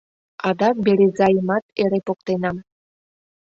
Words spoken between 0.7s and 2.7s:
Березайымат эре поктенам.